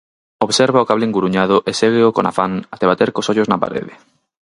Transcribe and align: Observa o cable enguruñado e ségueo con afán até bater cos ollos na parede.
Observa 0.47 0.83
o 0.83 0.87
cable 0.89 1.05
enguruñado 1.09 1.57
e 1.69 1.71
ségueo 1.79 2.13
con 2.15 2.25
afán 2.27 2.51
até 2.73 2.85
bater 2.91 3.09
cos 3.15 3.29
ollos 3.31 3.49
na 3.49 3.61
parede. 3.63 3.93